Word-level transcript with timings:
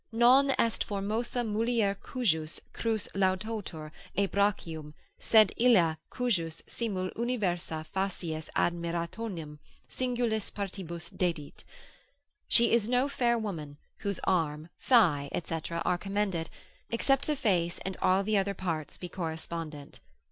Non 0.11 0.49
est 0.57 0.83
formosa 0.83 1.43
mulier 1.43 1.93
cujus 2.01 2.59
crus 2.73 3.07
laudatur 3.13 3.91
et 4.17 4.31
brachium, 4.31 4.95
sed 5.19 5.51
illa 5.59 5.95
cujus 6.09 6.63
simul 6.65 7.11
universa 7.15 7.85
facies 7.93 8.49
admirationem 8.55 9.59
singulis 9.87 10.49
partibus 10.51 11.11
dedit; 11.15 11.63
she 12.47 12.71
is 12.71 12.89
no 12.89 13.07
fair 13.07 13.37
woman, 13.37 13.77
whose 13.97 14.19
arm, 14.23 14.69
thigh, 14.79 15.29
&c. 15.43 15.59
are 15.69 15.97
commended, 15.99 16.49
except 16.89 17.27
the 17.27 17.35
face 17.35 17.77
and 17.85 17.95
all 18.01 18.23
the 18.23 18.39
other 18.39 18.55
parts 18.55 18.97
be 18.97 19.07
correspondent. 19.07 19.99